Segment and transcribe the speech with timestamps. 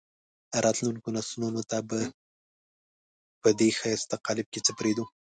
[0.63, 1.99] راتلونکو نسلونو ته به
[3.41, 5.05] په دې ښایسته قالب کې څه پرېږدو.